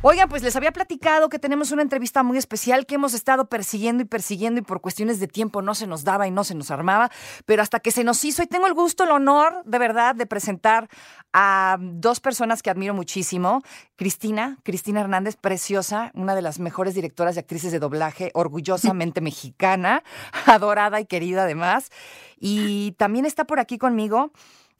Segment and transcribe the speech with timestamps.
[0.00, 4.04] Oigan, pues les había platicado que tenemos una entrevista muy especial que hemos estado persiguiendo
[4.04, 6.70] y persiguiendo y por cuestiones de tiempo no se nos daba y no se nos
[6.70, 7.10] armaba,
[7.46, 10.24] pero hasta que se nos hizo y tengo el gusto, el honor de verdad de
[10.24, 10.88] presentar
[11.32, 13.60] a dos personas que admiro muchísimo.
[13.96, 20.04] Cristina, Cristina Hernández, preciosa, una de las mejores directoras y actrices de doblaje, orgullosamente mexicana,
[20.46, 21.90] adorada y querida además.
[22.38, 24.30] Y también está por aquí conmigo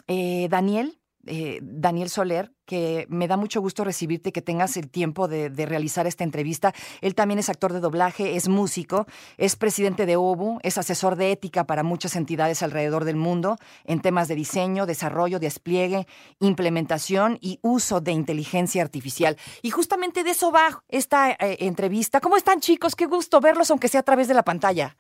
[0.07, 0.97] eh, Daniel,
[1.29, 6.07] eh, Daniel Soler, que me da mucho gusto recibirte, que tengas el tiempo de, realizar
[6.07, 6.75] esta entrevista.
[7.01, 9.07] Él también es actor de doblaje, es músico,
[9.37, 14.01] es presidente de OBU, es asesor de ética para muchas entidades alrededor del mundo en
[14.01, 16.07] temas de diseño, desarrollo, despliegue,
[16.41, 19.37] implementación y uso de inteligencia artificial.
[19.63, 22.21] Y justamente de eso va esta eh, entrevista.
[22.21, 22.95] ¿Cómo están chicos?
[22.95, 24.97] Qué gusto verlos, aunque sea a través de la pantalla.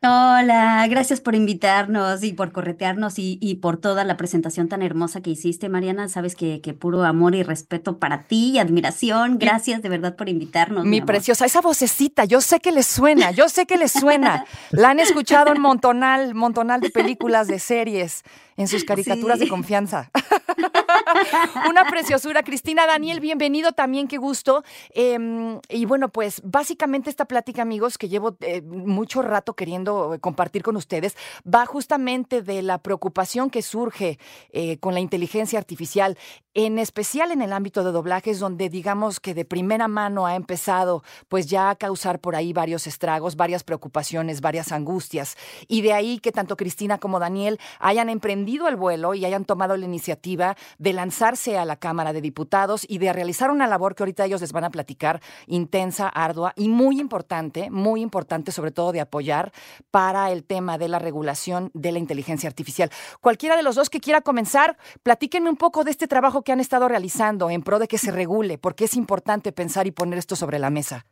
[0.00, 5.22] Hola, gracias por invitarnos y por corretearnos y, y por toda la presentación tan hermosa
[5.22, 6.08] que hiciste, Mariana.
[6.08, 9.40] Sabes que, que puro amor y respeto para ti y admiración.
[9.40, 10.84] Gracias de verdad por invitarnos.
[10.84, 14.44] Mi, preciosa, esa vocecita, yo sé que les suena, yo sé que les suena.
[14.70, 18.22] La han escuchado en montonal, montonal de películas, de series,
[18.56, 20.12] en sus caricaturas de confianza.
[21.68, 22.42] Una preciosura.
[22.42, 24.64] Cristina, Daniel, bienvenido también, qué gusto.
[24.90, 30.18] Em, y bueno, pues básicamente esta plática, amigos, que llevo eh, mucho rato queriendo eh,
[30.18, 34.18] compartir con ustedes, va justamente de la preocupación que surge
[34.52, 36.16] eh, con la inteligencia artificial,
[36.54, 41.02] en especial en el ámbito de doblajes, donde digamos que de primera mano ha empezado
[41.28, 45.36] pues ya a causar por ahí varios estragos, varias preocupaciones, varias angustias.
[45.68, 49.76] Y de ahí que tanto Cristina como Daniel hayan emprendido el vuelo y hayan tomado
[49.76, 54.02] la iniciativa de lanzarse a la Cámara de Diputados y de realizar una labor que
[54.02, 58.90] ahorita ellos les van a platicar, intensa, ardua y muy importante, muy importante sobre todo
[58.90, 59.52] de apoyar
[59.92, 62.90] para el tema de la regulación de la inteligencia artificial.
[63.20, 66.58] Cualquiera de los dos que quiera comenzar, platíquenme un poco de este trabajo que han
[66.58, 70.34] estado realizando en pro de que se regule, porque es importante pensar y poner esto
[70.34, 71.06] sobre la mesa.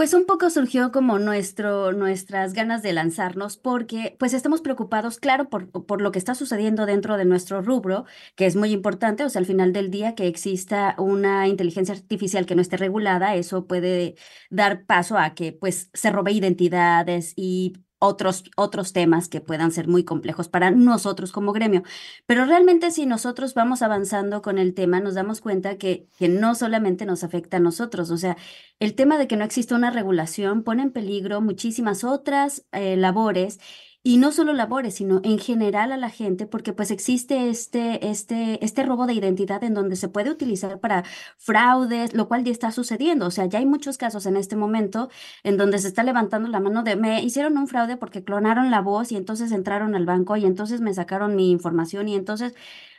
[0.00, 5.50] Pues un poco surgió como nuestro, nuestras ganas de lanzarnos porque pues estamos preocupados, claro,
[5.50, 9.28] por, por lo que está sucediendo dentro de nuestro rubro, que es muy importante, o
[9.28, 13.66] sea, al final del día que exista una inteligencia artificial que no esté regulada, eso
[13.66, 14.14] puede
[14.48, 19.86] dar paso a que pues se robe identidades y otros, otros temas que puedan ser
[19.86, 21.84] muy complejos para nosotros como gremio.
[22.26, 26.56] Pero realmente si nosotros vamos avanzando con el tema, nos damos cuenta que, que no
[26.56, 28.36] solamente nos afecta a nosotros, o sea,
[28.80, 33.60] el tema de que no existe una regulación pone en peligro muchísimas otras eh, labores
[34.02, 38.64] y no solo labores, sino en general a la gente, porque pues existe este, este,
[38.64, 41.04] este robo de identidad en donde se puede utilizar para
[41.36, 43.26] fraudes, lo cual ya está sucediendo.
[43.26, 45.10] O sea, ya hay muchos casos en este momento
[45.42, 48.80] en donde se está levantando la mano de, me hicieron un fraude porque clonaron la
[48.80, 52.54] voz y entonces entraron al banco y entonces me sacaron mi información y entonces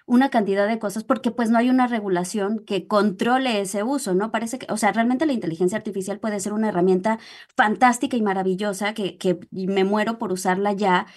[0.06, 4.31] una cantidad de cosas porque pues no hay una regulación que controle ese uso, ¿no?
[4.31, 7.19] Parece que, o sea, realmente la inteligencia artificial puede ser una herramienta
[7.56, 11.07] fantástica y maravillosa que, que me muero por usarla ya,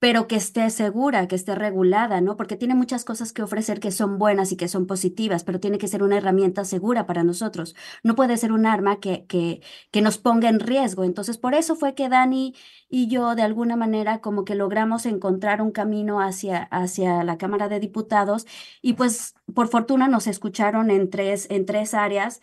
[0.00, 2.36] pero que esté segura, que esté regulada, ¿no?
[2.36, 5.78] Porque tiene muchas cosas que ofrecer que son buenas y que son positivas, pero tiene
[5.78, 7.76] que ser una herramienta segura para nosotros.
[8.02, 9.60] No puede ser un arma que, que,
[9.92, 11.04] que nos ponga en riesgo.
[11.04, 12.54] Entonces, por eso fue que Dani
[12.88, 17.68] y yo, de alguna manera, como que logramos encontrar un camino hacia, hacia la Cámara
[17.68, 18.46] de Diputados
[18.82, 22.40] y pues, por fortuna, nos escucharon en tres, en tres áreas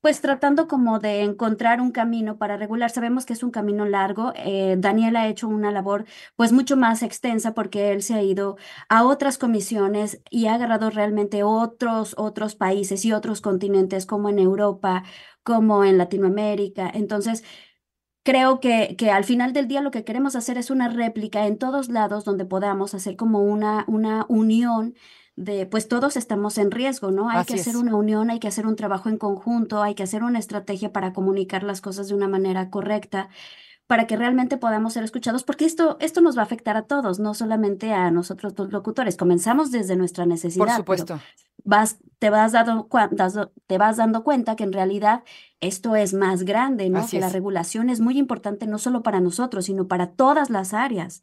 [0.00, 2.90] pues tratando como de encontrar un camino para regular.
[2.90, 4.32] Sabemos que es un camino largo.
[4.36, 6.06] Eh, Daniel ha hecho una labor
[6.36, 8.56] pues mucho más extensa porque él se ha ido
[8.88, 14.38] a otras comisiones y ha agarrado realmente otros, otros países y otros continentes como en
[14.38, 15.04] Europa,
[15.42, 16.90] como en Latinoamérica.
[16.92, 17.44] Entonces,
[18.22, 21.58] creo que, que al final del día lo que queremos hacer es una réplica en
[21.58, 24.94] todos lados donde podamos hacer como una, una unión
[25.36, 27.30] de, pues todos estamos en riesgo, ¿no?
[27.30, 30.22] Hay que hacer una unión, hay que hacer un trabajo en conjunto, hay que hacer
[30.22, 33.30] una estrategia para comunicar las cosas de una manera correcta
[33.86, 37.18] para que realmente podamos ser escuchados, porque esto, esto nos va a afectar a todos,
[37.18, 39.16] no solamente a nosotros los locutores.
[39.16, 40.66] Comenzamos desde nuestra necesidad.
[40.66, 41.20] Por supuesto.
[41.64, 42.88] Vas, te, vas dando,
[43.66, 45.24] te vas dando cuenta que en realidad
[45.60, 47.06] esto es más grande, ¿no?
[47.06, 51.22] que la regulación es muy importante no solo para nosotros, sino para todas las áreas.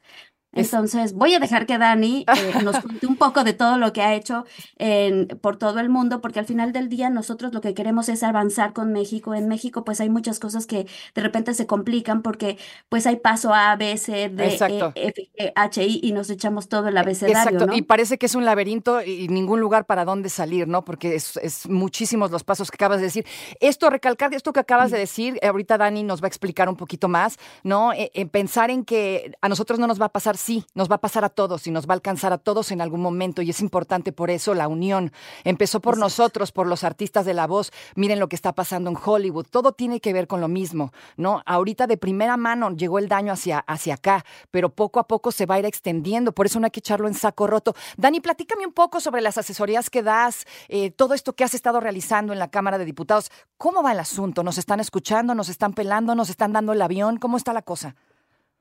[0.53, 4.01] Entonces, voy a dejar que Dani eh, nos cuente un poco de todo lo que
[4.01, 4.45] ha hecho
[4.77, 8.23] en, por todo el mundo, porque al final del día nosotros lo que queremos es
[8.23, 9.35] avanzar con México.
[9.35, 12.57] En México, pues hay muchas cosas que de repente se complican porque
[12.89, 14.55] pues hay paso A, B, C, D, E,
[14.95, 18.35] F, G, H, I y nos echamos todo el abecedario, Exacto, y parece que es
[18.35, 20.83] un laberinto y ningún lugar para dónde salir, ¿no?
[20.83, 23.25] Porque es, es muchísimos los pasos que acabas de decir.
[23.59, 27.07] Esto, recalcar esto que acabas de decir, ahorita Dani nos va a explicar un poquito
[27.07, 27.93] más, ¿no?
[27.93, 30.89] Eh, eh, pensar en que a nosotros no nos va a pasar pasar, sí, nos
[30.89, 33.41] va a pasar a todos y nos va a alcanzar a todos en algún momento
[33.41, 35.11] y es importante por eso la unión.
[35.43, 37.71] Empezó por nosotros, por los artistas de la voz.
[37.95, 39.47] Miren lo que está pasando en Hollywood.
[39.49, 41.41] Todo tiene que ver con lo mismo, ¿no?
[41.45, 45.45] Ahorita de primera mano llegó el daño hacia, hacia acá, pero poco a poco se
[45.45, 46.31] va a ir extendiendo.
[46.31, 47.75] Por eso no hay que echarlo en saco roto.
[47.97, 51.79] Dani, platícame un poco sobre las asesorías que das, eh, todo esto que has estado
[51.79, 53.31] realizando en la Cámara de Diputados.
[53.57, 54.43] ¿Cómo va el asunto?
[54.43, 55.33] ¿Nos están escuchando?
[55.35, 56.15] ¿Nos están pelando?
[56.15, 57.17] ¿Nos están dando el avión?
[57.17, 57.95] ¿Cómo está la cosa?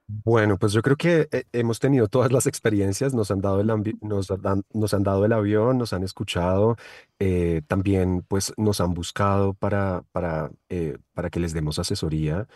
[0.09, 3.67] Bueno, pues yo creo que eh, hemos tenido todas las experiencias, nos han dado el,
[4.03, 6.77] nos dan- nos han dado el avión, nos han escuchado,
[7.19, 12.47] eh, también pues nos han buscado para, para, eh, para que les demos asesoría,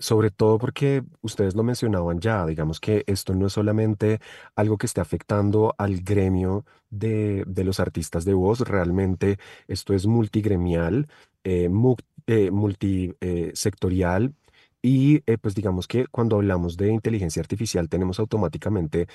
[0.00, 4.20] sobre todo porque ustedes lo mencionaban ya, digamos que esto no es solamente
[4.54, 9.38] algo que esté afectando al gremio de, de los artistas de voz, realmente
[9.68, 11.08] esto es multigremial,
[11.44, 11.96] eh, mu-
[12.52, 14.34] multisectorial
[14.86, 19.06] y eh, pues digamos que cuando hablamos de inteligencia artificial tenemos automáticamente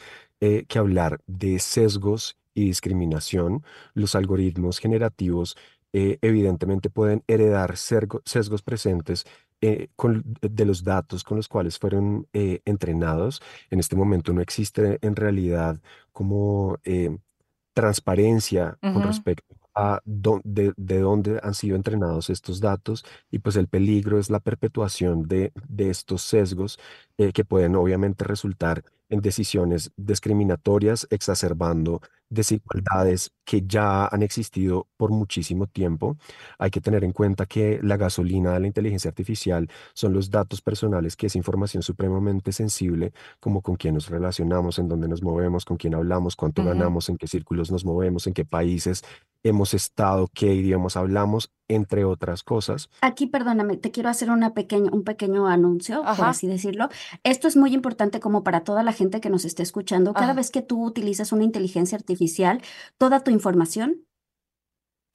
[0.41, 3.63] eh, que hablar de sesgos y discriminación.
[3.93, 5.55] Los algoritmos generativos
[5.93, 9.25] eh, evidentemente pueden heredar sesgos presentes
[9.61, 13.39] eh, con- de los datos con los cuales fueron eh, entrenados.
[13.69, 15.79] En este momento no existe en realidad
[16.11, 17.15] como eh,
[17.73, 19.55] transparencia con respecto
[20.05, 25.23] de, de dónde han sido entrenados estos datos y pues el peligro es la perpetuación
[25.27, 26.79] de, de estos sesgos
[27.17, 35.11] eh, que pueden obviamente resultar en decisiones discriminatorias, exacerbando desigualdades que ya han existido por
[35.11, 36.17] muchísimo tiempo.
[36.59, 40.61] Hay que tener en cuenta que la gasolina de la inteligencia artificial son los datos
[40.61, 45.65] personales, que es información supremamente sensible, como con quién nos relacionamos, en dónde nos movemos,
[45.65, 46.69] con quién hablamos, cuánto Ujú.
[46.69, 49.03] ganamos, en qué círculos nos movemos, en qué países
[49.41, 52.89] hemos estado, qué idiomas hablamos, entre otras cosas.
[53.01, 56.29] Aquí, perdóname, te quiero hacer una pequeña, un pequeño anuncio, por Ajá.
[56.31, 56.89] así decirlo.
[57.23, 60.13] Esto es muy importante como para toda la gente que nos esté escuchando.
[60.13, 60.35] Cada Ah.
[60.35, 62.18] vez que tú utilizas una inteligencia artificial,
[62.97, 64.05] toda tu información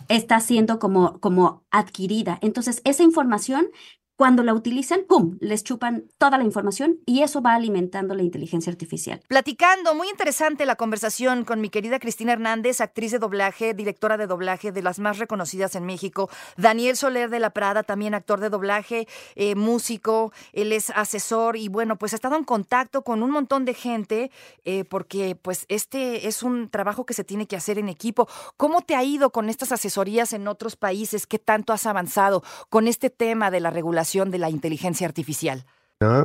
[0.09, 2.39] está siendo como, como adquirida.
[2.43, 3.69] Entonces, esa información,
[4.17, 8.71] cuando la utilizan, ¡pum!, les chupan toda la información y eso va alimentando la inteligencia
[8.71, 9.21] artificial.
[9.27, 14.29] Platicando, muy interesante la conversación con mi querida Cristina Hernández, actriz de doblaje, directora de
[14.29, 16.31] doblaje de las más reconocidas en México.
[16.57, 21.69] Daniel Soler de la Prada, también actor de doblaje, eh, músico, él es asesor y
[21.69, 24.31] bueno, pues ha estado en contacto con un montón de gente
[24.65, 28.29] eh, porque pues este es un trabajo que se tiene que hacer en equipo.
[28.57, 31.27] ¿Cómo te ha ido con estas asesorías en otros países?
[31.27, 35.65] ¿Qué tanto has avanzado con este tema de la regulación de la inteligencia artificial?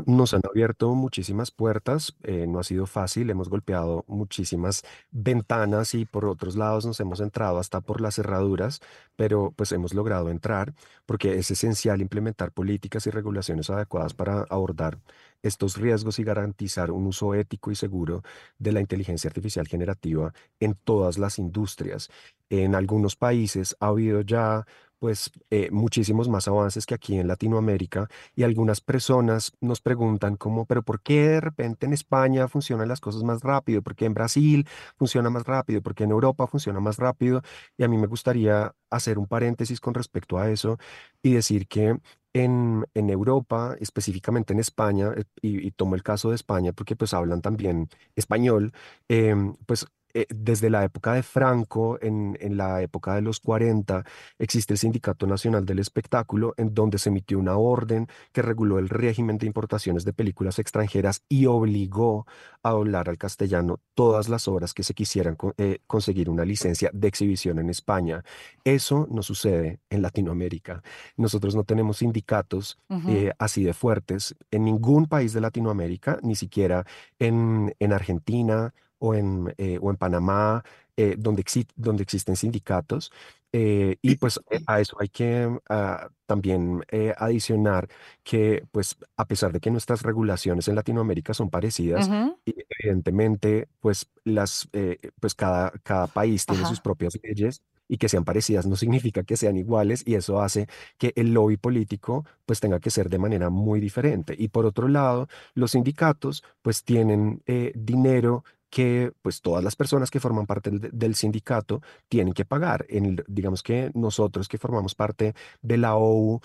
[0.05, 6.05] Nos han abierto muchísimas puertas, eh, no ha sido fácil, hemos golpeado muchísimas ventanas y
[6.05, 8.81] por otros lados nos hemos entrado hasta por las cerraduras,
[9.15, 10.73] pero pues hemos logrado entrar
[11.05, 14.97] porque es esencial implementar políticas y regulaciones adecuadas para abordar
[15.43, 18.23] estos riesgos y garantizar un uso ético y seguro
[18.57, 22.09] de la inteligencia artificial generativa en todas las industrias.
[22.49, 24.65] En algunos países ha habido ya
[24.99, 30.65] pues eh, muchísimos más avances que aquí en Latinoamérica y algunas personas nos preguntan como,
[30.65, 33.81] pero ¿por qué de repente en España funcionan las cosas más rápido?
[33.81, 34.67] ¿Por qué en Brasil
[34.97, 35.81] funciona más rápido?
[35.81, 37.41] ¿Por qué en Europa funciona más rápido?
[37.77, 40.77] Y a mí me gustaría hacer un paréntesis con respecto a eso
[41.23, 41.97] y decir que
[42.33, 47.13] en, en Europa, específicamente en España, eh, y, tomo el caso de España porque pues
[47.13, 48.71] hablan también español,
[49.07, 54.03] em, pues eh, desde la época de Franco, en, en la época de los 40,
[54.37, 58.89] existe el Sindicato Nacional del Espectáculo, en donde se emitió una orden que reguló el
[58.89, 62.25] régimen de importaciones de películas extranjeras y obligó
[62.63, 67.07] a doblar al castellano todas las obras que se quisieran eh, conseguir una licencia de
[67.07, 68.23] exhibición en España.
[68.63, 70.81] Eso no sucede en Latinoamérica.
[71.17, 76.85] Nosotros no tenemos sindicatos eh, así de fuertes en ningún país de Latinoamérica, ni siquiera
[77.19, 80.63] en, en Argentina o en, eh, o en Panamá,
[80.97, 83.11] eh, donde, exi- donde existen sindicatos.
[83.51, 87.87] eh, y pues a eso hay que ah, también eh, adicionar
[88.23, 92.39] que pues a pesar de que nuestras regulaciones en Latinoamérica son parecidas, Ujú.
[92.45, 96.81] y evidentemente pues las eh, pues cada, cada país tiene sus Ajá.
[96.81, 101.11] propias leyes y que sean parecidas no significa que sean iguales y eso hace que
[101.15, 104.35] el lobby político pues tenga que ser de manera muy diferente.
[104.37, 110.11] Y por otro lado, los sindicatos pues tienen eh, dinero que pues todas las personas
[110.11, 112.85] que forman parte del, sindicato tienen que pagar.
[112.89, 116.41] En digamos que nosotros que formamos parte de la OU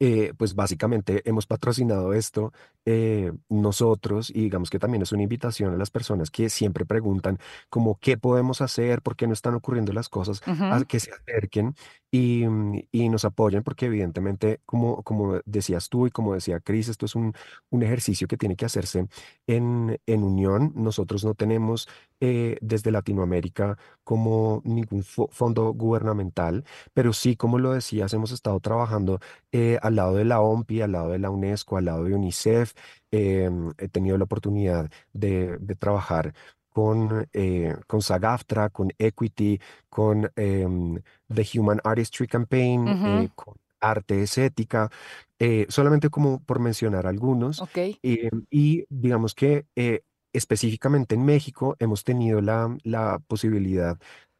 [0.00, 2.52] eh, pues básicamente hemos patrocinado esto
[2.84, 7.38] eh, nosotros y digamos que también es una invitación a las personas que siempre preguntan
[7.68, 11.74] como qué podemos hacer, por qué no están ocurriendo las cosas, a que se acerquen
[12.10, 12.44] y,
[12.92, 17.14] y nos apoyen porque evidentemente, como, como decías tú y como decía Cris, esto es
[17.14, 17.34] un,
[17.70, 19.08] un ejercicio que tiene que hacerse
[19.46, 20.72] en, en unión.
[20.74, 21.88] Nosotros no tenemos
[22.20, 28.60] eh, desde Latinoamérica como ningún fo- fondo gubernamental, pero sí, como lo decías, hemos estado
[28.60, 29.20] trabajando
[29.52, 32.72] eh, al lado de la OMPI, al lado de la UNESCO, al lado de UNICEF.
[33.10, 36.34] Em, he tenido la oportunidad de, de trabajar
[36.70, 41.00] con, eh, con SAG-AFTRA, con Equity, con em,
[41.32, 44.90] The Human Artistry Campaign, Ujú, eh, con Arte es Ética,
[45.38, 47.62] eh, solamente como por mencionar algunos.
[47.62, 47.78] Ok.
[48.02, 53.98] Eh, y digamos que eh, específicamente en México hemos tenido la, la posibilidad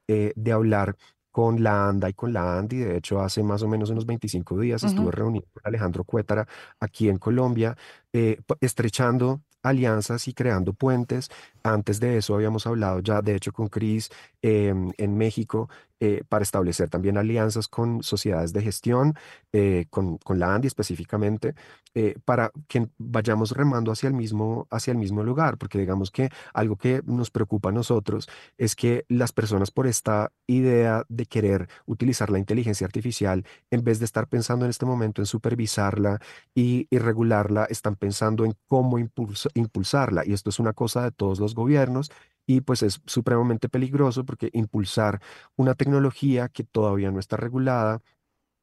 [0.09, 0.97] eh, de hablar
[1.31, 2.79] con la ANDA y con la ANDI.
[2.79, 6.49] De hecho, hace más o menos unos 25 días estuve reunido con Alejandro Cuétara
[6.81, 7.77] aquí en Colombia,
[8.13, 11.31] eh, estrechando alianzas y creando puentes.
[11.63, 14.11] Antes de eso habíamos hablado ya, de hecho, con Cris
[14.43, 15.69] em, en México
[16.01, 19.15] eh, para establecer también alianzas con sociedades de gestión,
[19.53, 21.55] eh, con, con la ANDI específicamente
[21.95, 26.31] eh, para que vayamos remando hacia el mismo, hacia el mismo lugar, porque digamos que
[26.55, 31.69] algo que nos preocupa a nosotros es que las personas por esta idea de querer
[31.87, 36.21] utilizar la inteligencia artificial, en vez de estar pensando en este momento en supervisarla
[36.55, 40.25] y, regularla, están pensando en cómo impulsa- impulsarla.
[40.27, 42.11] Y esto es una cosa de todos los gobiernos.
[42.49, 45.21] Y pues es supremamente peligroso porque impulsar
[45.55, 48.01] una tecnología que todavía no está regulada,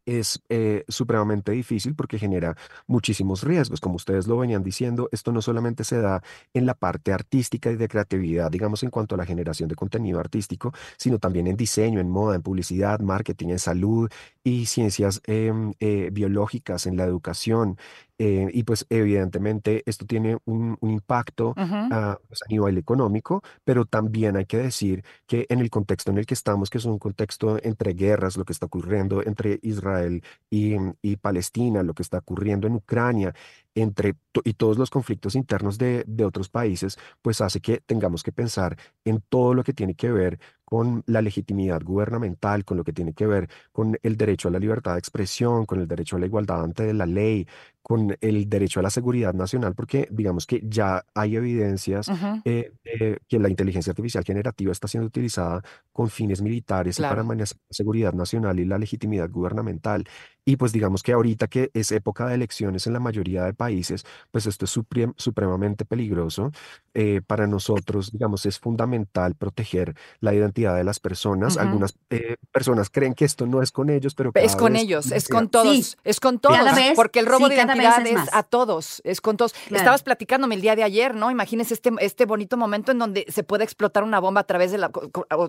[0.05, 2.55] es eh, supremamente difícil porque genera
[2.87, 3.79] muchísimos riesgos.
[3.81, 6.21] Como ustedes lo venían diciendo, esto no solamente se da
[6.53, 10.19] en la parte artística y de creatividad, digamos, en cuanto a la generación de contenido
[10.19, 14.09] artístico, sino también en diseño, en moda, en publicidad, marketing, en salud
[14.43, 17.77] y ciencias em, eh, biológicas, en la educación.
[18.17, 21.53] Eh, y pues evidentemente esto tiene un, un impacto
[21.91, 26.19] ah, pues, a nivel económico, pero también hay que decir que en el contexto en
[26.19, 30.23] el que estamos, que es un contexto entre guerras, lo que está ocurriendo entre Israel
[30.49, 33.33] y, y Palestina, lo que está ocurriendo en Ucrania,
[33.75, 38.23] entre to- y todos los conflictos internos de, de otros países, pues hace que tengamos
[38.23, 42.83] que pensar en todo lo que tiene que ver con la legitimidad gubernamental, con lo
[42.83, 46.15] que tiene que ver con el derecho a la libertad de expresión, con el derecho
[46.15, 47.47] a la igualdad ante la ley,
[47.87, 52.71] con el derecho a la seguridad nacional, porque digamos que ya hay evidencias ujú, eh,
[52.83, 55.61] de que la inteligencia artificial generativa está siendo utilizada
[55.93, 57.27] con fines militares y para Claro.
[57.27, 60.03] amenazar la seguridad nacional y la legitimidad gubernamental.
[60.47, 64.03] Y pues digamos que ahorita que es época de elecciones en la mayoría de países,
[64.31, 66.51] pues esto es suprem- supremamente peligroso.
[66.93, 71.55] Eh, para nosotros, digamos, es fundamental proteger la identidad de las personas.
[71.55, 71.65] ujú.
[71.65, 75.27] Algunas eh, personas creen que esto no es con ellos, pero Es con ellos, es
[75.27, 76.57] con todos, Sí, es con todos,
[76.95, 78.29] porque el robo sí, de identidad es es más.
[78.33, 79.53] a todos, es con todos.
[79.53, 79.77] Claro.
[79.77, 81.31] Estabas platicándome el día de ayer, ¿no?
[81.31, 84.77] Imagínense este, este bonito momento en donde se puede explotar una bomba a través de
[84.77, 84.91] la,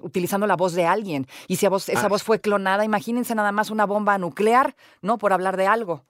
[0.02, 1.26] utilizando la voz de alguien.
[1.48, 4.76] Y si a voz- esa ah, voz fue clonada, imagínense nada más una bomba nuclear,
[5.02, 5.18] ¿no?
[5.18, 6.04] Por hablar de algo.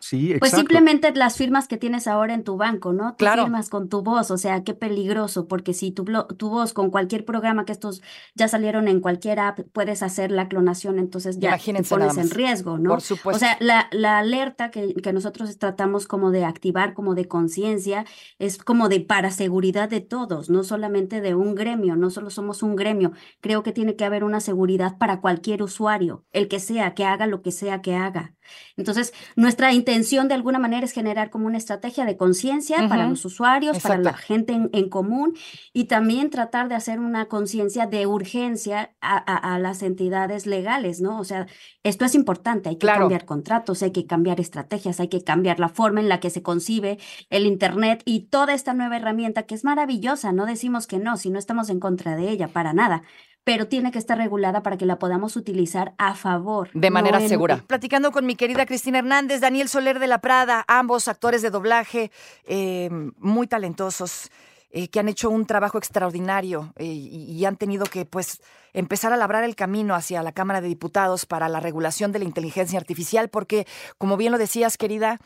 [0.00, 3.16] Sí, Pues simplemente las firmas que tienes ahora en tu banco, ¿no?
[3.16, 6.04] Tú Claro, firmas con tu voz, o sea, qué peligroso, porque si tu,
[6.36, 8.02] tu voz con cualquier programa que estos
[8.36, 12.78] ya salieron en cualquier app, puedes hacer la clonación, entonces ya imagínense pones en riesgo,
[12.84, 12.94] Por ¿no?
[12.98, 13.40] O supuesto.
[13.40, 18.04] sea, la, la alerta que, que nosotros tratamos como de activar, como de conciencia,
[18.38, 22.62] es como de para seguridad de todos, no solamente de un gremio, no solo somos
[22.62, 26.94] un gremio, creo que tiene que haber una seguridad para cualquier usuario, el que sea,
[26.94, 28.36] que haga lo que sea que haga.
[28.76, 33.24] Entonces, nuestra intención de alguna manera es generar como una estrategia de conciencia para los
[33.24, 35.34] usuarios, para la gente en, en común
[35.72, 41.00] y también tratar de hacer una conciencia de urgencia a, a- a las entidades legales,
[41.00, 41.18] ¿no?
[41.18, 41.46] O sea,
[41.82, 43.00] esto es importante, hay que Claro.
[43.00, 46.42] cambiar contratos, hay que cambiar estrategias, hay que cambiar la forma en la que se
[46.42, 46.98] concibe
[47.30, 51.30] el Internet y toda esta nueva herramienta que es maravillosa, no decimos que no, si
[51.30, 53.02] no estamos en contra de ella, para nada.
[53.44, 57.20] Pero tiene que estar regulada para que la podamos utilizar a favor, De no manera
[57.20, 57.64] en, segura.
[57.66, 62.10] Platicando con mi querida Cristina Hernández, Daniel Soler de la Prada, ambos actores de doblaje
[62.44, 64.30] eh, muy talentosos,
[64.70, 68.42] eh, que han hecho un trabajo extraordinario eh, y, y han tenido que, pues,
[68.74, 72.26] empezar a labrar el camino hacia la Cámara de Diputados para la regulación de la
[72.26, 73.66] inteligencia artificial, porque,
[73.96, 75.20] como bien lo decías, querida,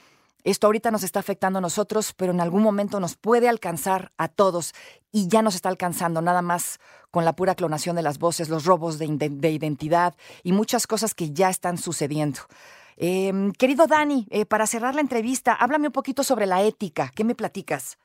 [0.44, 4.28] esto ahorita nos está afectando a nosotros, pero en algún momento nos puede alcanzar a
[4.28, 4.72] todos
[5.12, 6.80] y ya nos está alcanzando nada más
[7.10, 11.30] con la pura clonación de las voces, los robos de, identidad y muchas cosas que
[11.30, 12.40] ya están sucediendo.
[12.96, 17.10] Em, querido Dani, eh, para cerrar la entrevista, háblame un poquito sobre la ética.
[17.14, 17.98] ¿Qué me platicas?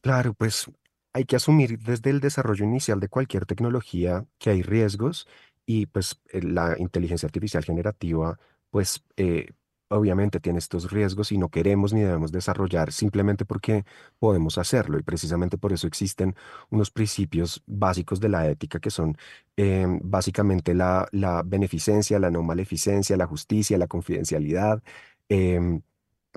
[0.00, 0.66] Claro, pues
[1.12, 5.26] hay que asumir desde el desarrollo inicial de cualquier tecnología que hay riesgos
[5.64, 8.38] y pues eh, la inteligencia artificial generativa
[8.70, 9.48] pues eh,
[9.88, 13.84] obviamente tiene estos riesgos y no queremos ni debemos desarrollar simplemente porque
[14.18, 16.34] podemos hacerlo y precisamente por eso existen
[16.70, 19.16] unos principios básicos de la ética que son
[19.56, 24.82] em, básicamente la, la beneficencia, la no maleficencia, la justicia, la confidencialidad.
[25.28, 25.82] em,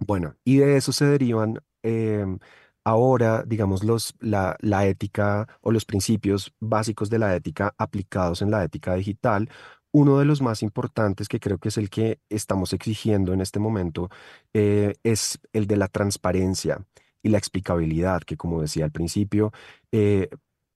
[0.07, 2.39] bueno, y de eso se derivan em,
[2.83, 8.51] ahora, digamos, los, la, la ética o los principios básicos de la ética aplicados en
[8.51, 9.49] la ética digital.
[9.91, 13.59] Uno de los más importantes, que creo que es el que estamos exigiendo en este
[13.59, 14.09] momento,
[14.53, 16.85] eh, es el de la transparencia
[17.23, 19.51] y la explicabilidad, que como decía al principio,
[19.91, 20.29] eh,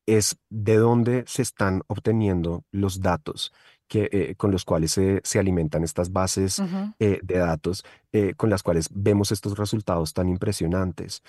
[0.05, 3.53] es de dónde se están obteniendo los datos
[3.87, 6.61] que, eh, con los cuales se, se alimentan estas bases
[6.99, 11.21] eh, de datos, eh, con las cuales vemos estos resultados tan impresionantes,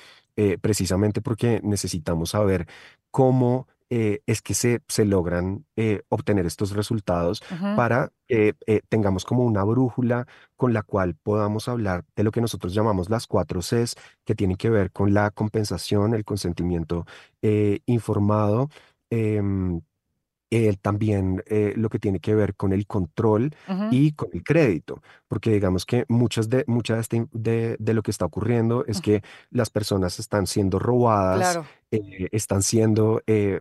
[0.60, 2.66] precisamente porque necesitamos saber
[3.10, 7.42] cómo eh, es que se, se logran eh, obtener estos resultados
[7.76, 10.26] para que eh, tengamos como una brújula
[10.56, 14.56] con la cual podamos hablar de lo que nosotros llamamos las cuatro Cs, que tienen
[14.56, 17.06] que ver con la compensación, el consentimiento
[17.86, 18.70] informado.
[20.56, 23.50] Eh, también eh, lo que tiene que ver con el control
[23.90, 28.02] y con el crédito, porque digamos que muchas de, mucha de, este de, de lo
[28.02, 31.66] que está ocurriendo es que las personas están siendo robadas, Claro.
[31.90, 33.20] eh, están siendo,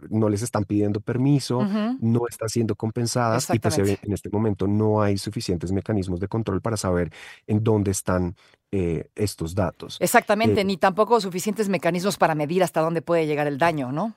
[0.10, 1.66] no les están pidiendo permiso,
[2.00, 6.62] no están siendo compensadas y pues en este momento no hay suficientes mecanismos de control
[6.62, 7.12] para saber
[7.48, 8.36] en dónde están
[8.76, 9.98] eh, estos datos.
[10.00, 14.16] Eh, Exactamente, ni tampoco suficientes mecanismos para medir hasta dónde puede llegar el daño, ¿no?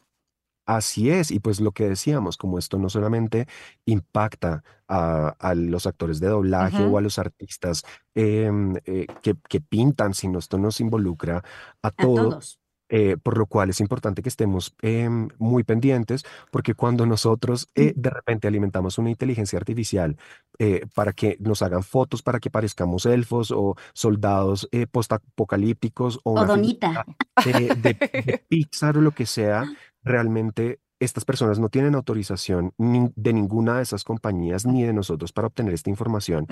[0.66, 3.46] Así es, y pues lo que decíamos, como esto no solamente
[3.84, 7.84] impacta a, a los actores de doblaje o a los artistas
[8.16, 11.42] em, eh, que, que pintan, sino esto nos involucra
[11.82, 12.60] a A todo, todos.
[12.88, 17.92] eh, por lo cual es importante que estemos em, muy pendientes, porque cuando nosotros eh,
[17.96, 20.16] de repente alimentamos una inteligencia artificial
[20.58, 26.32] eh, para que nos hagan fotos, para que parezcamos elfos o soldados eh, postapocalípticos o
[26.36, 27.04] O una Donita.
[27.44, 27.94] de, de
[28.48, 29.64] Pixar o lo que sea,
[30.06, 35.30] realmente estas personas no tienen autorización ni- de ninguna de esas compañías ni de nosotros
[35.30, 36.46] para obtener esta información.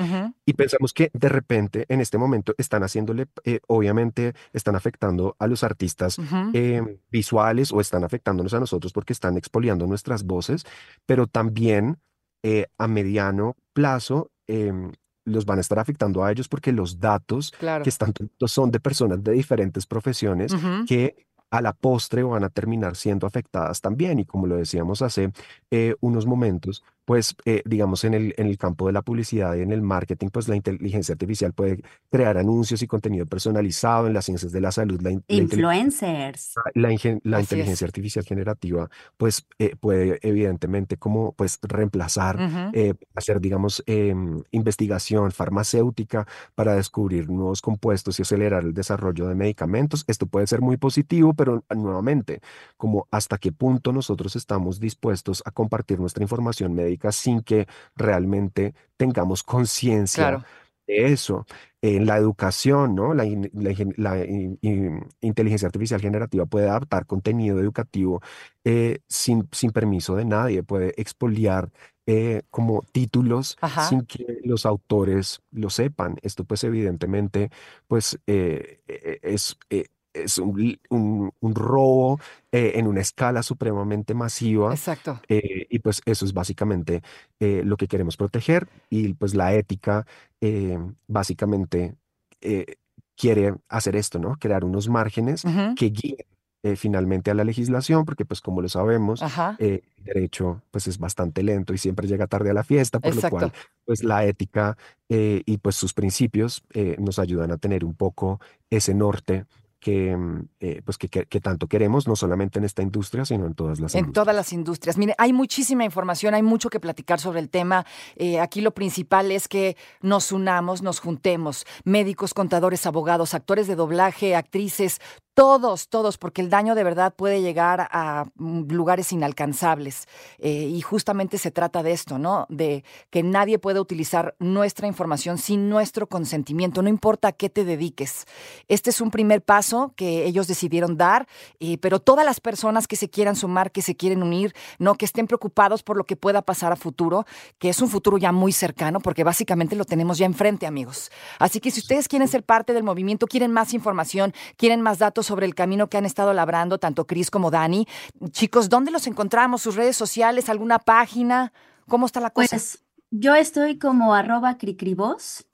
[0.44, 5.46] Y pensamos que de repente en este momento están haciéndole, eh, obviamente están afectando a
[5.46, 6.18] los artistas
[6.52, 10.66] eh, visuales o están afectándonos a nosotros porque están expoliando nuestras voces,
[11.06, 11.96] pero también
[12.42, 14.92] eh, a mediano plazo em,
[15.24, 17.82] los van a estar afectando a ellos porque los datos Claro.
[17.82, 18.12] que están
[18.46, 20.52] son de personas de diferentes profesiones
[20.86, 21.16] que
[21.54, 24.18] a la postre van a terminar siendo afectadas también.
[24.18, 25.32] Y como lo decíamos hace
[25.70, 29.60] eh, unos momentos, pues eh, digamos en el, en el campo de la publicidad y
[29.62, 34.24] en el marketing, pues la inteligencia artificial puede crear anuncios y contenido personalizado en las
[34.24, 35.00] ciencias de la salud.
[35.02, 36.54] La, la Influencers.
[36.74, 37.44] la, ingen- la es.
[37.44, 42.38] inteligencia artificial generativa, pues eh, puede evidentemente como pues reemplazar,
[42.72, 49.34] eh, hacer digamos em, investigación farmacéutica para descubrir nuevos compuestos y acelerar el desarrollo de
[49.34, 50.04] medicamentos.
[50.06, 52.40] Esto puede ser muy positivo, pero nuevamente,
[52.76, 58.74] como hasta qué punto nosotros estamos dispuestos a compartir nuestra información médica sin que realmente
[58.96, 60.44] tengamos conciencia Claro.
[60.86, 61.46] de eso.
[61.82, 63.12] En la educación, ¿no?
[63.14, 68.22] La, in- la ingen- la in- in- inteligencia artificial generativa puede adaptar contenido educativo
[68.64, 71.70] eh, sin, sin permiso de nadie, puede expoliar
[72.06, 73.88] eh, como títulos Ajá.
[73.88, 76.16] sin que los autores lo sepan.
[76.22, 77.50] Esto pues evidentemente
[77.86, 82.20] pues eh, eh, es, eh, es un, un- un robo
[82.52, 84.72] eh, en una escala supremamente masiva.
[84.72, 85.20] Exacto.
[85.28, 87.02] Eh, y pues eso es básicamente
[87.40, 90.06] eh, lo que queremos proteger y pues la ética
[90.40, 91.96] eh, básicamente
[92.40, 92.76] eh,
[93.16, 94.36] quiere hacer esto, ¿no?
[94.38, 95.74] Crear unos márgenes Ujú.
[95.76, 96.26] que guíen
[96.64, 99.20] eh, finalmente a la legislación, porque pues como lo sabemos,
[99.58, 103.14] eh, el derecho pues es bastante lento y siempre llega tarde a la fiesta, por
[103.14, 103.68] lo cual Exacto.
[103.84, 104.76] pues la ética
[105.10, 109.44] eh, y pues sus principios eh, nos ayudan a tener un poco ese norte
[109.84, 113.44] que, mm, eh, pues que, que- que tanto queremos, no solamente en esta industria, sino
[113.46, 114.36] en todas las En todas industrias.
[114.36, 114.96] las industrias.
[114.96, 117.84] Mire, hay muchísima información, hay mucho que platicar sobre el tema.
[118.16, 123.76] Eh, aquí lo principal es que nos unamos, nos juntemos, médicos, contadores, abogados, actores de
[123.76, 125.02] doblaje, actrices,
[125.34, 130.06] todos, todos, porque el daño de verdad puede llegar a mm, lugares inalcanzables.
[130.38, 132.46] Eh, y justamente se trata de esto, ¿no?
[132.48, 137.64] De que nadie puede utilizar nuestra información sin nuestro consentimiento, no importa a qué te
[137.64, 138.26] dediques.
[138.68, 141.26] Este es un primer paso que ellos decidieron dar,
[141.58, 145.04] eh, pero todas las personas que se quieran sumar, que se quieren unir, no que
[145.04, 147.26] estén preocupados por lo que pueda pasar a futuro,
[147.58, 151.10] que es un futuro ya muy cercano, porque básicamente lo tenemos ya enfrente, amigos.
[151.40, 155.23] Así que si ustedes quieren ser parte del movimiento, quieren más información, quieren más datos
[155.24, 157.86] sobre el camino que han estado labrando tanto Cris como Dani,
[158.30, 159.62] chicos, ¿dónde los encontramos?
[159.62, 160.48] ¿Sus redes sociales?
[160.48, 161.52] ¿Alguna página?
[161.88, 162.56] ¿Cómo está la cosa?
[162.56, 165.46] Pues yo estoy como arroba cricrivoz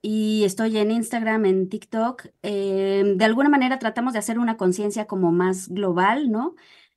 [0.00, 2.26] y estoy en Instagram, en TikTok.
[2.42, 6.54] Eh, de alguna manera tratamos de hacer una conciencia como más global, ¿no?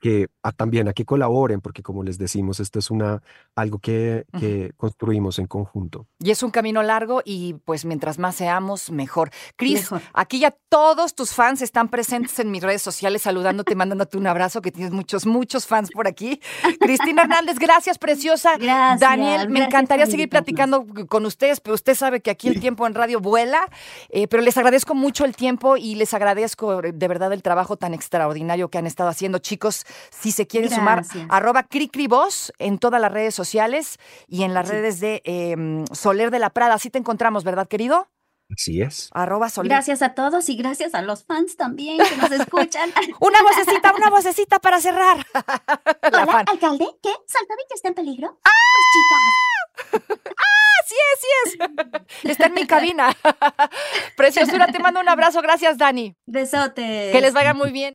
[0.00, 3.22] que a- también a que colaboren, porque como les decimos, esto es una,
[3.54, 6.06] algo que, que construimos en conjunto.
[6.18, 9.30] Y es un camino largo y pues mientras más seamos, mejor.
[9.56, 10.02] Cris, Mejor.
[10.12, 14.60] aquí ya todos tus fans están presentes en mis redes sociales saludándote, mandándote un abrazo,
[14.62, 16.40] que tienes muchos, muchos fans por aquí.
[16.80, 18.56] Cristina Hernández, gracias, preciosa.
[18.58, 20.84] Gracias, Daniel, me gracias encantaría por seguir invitarnos.
[20.86, 23.68] platicando con ustedes, pero usted sabe que aquí el tiempo en radio vuela,
[24.08, 27.94] eh, pero les agradezco mucho el tiempo y les agradezco de verdad el trabajo tan
[27.94, 29.75] extraordinario que han estado haciendo, chicos.
[30.10, 34.72] Si se quieren sumar, arroba Cricribos en todas las redes sociales y en las Sí.
[34.72, 36.74] redes de eh, Soler de la Prada.
[36.74, 38.08] Así te encontramos, ¿verdad, querido?
[38.54, 39.10] Así es.
[39.12, 39.70] Arroba Soler.
[39.70, 42.92] Gracias a todos y gracias a los fans también que nos escuchan.
[43.20, 45.18] Una vocecita, una vocecita para cerrar.
[45.34, 46.44] La Hola, fan.
[46.48, 46.86] alcalde.
[47.02, 47.10] ¿Qué?
[47.26, 48.38] ¿Saltovich está en peligro?
[48.44, 48.50] ¡Ah!
[48.92, 50.02] chicas!
[50.88, 51.58] Sí es, sí
[52.22, 52.30] es.
[52.30, 53.10] Está en mi cabina.
[54.16, 55.42] Preciosura, te mando un abrazo.
[55.42, 56.14] Gracias, Dani.
[56.26, 57.10] Besotes.
[57.12, 57.94] Que les vaya muy bien.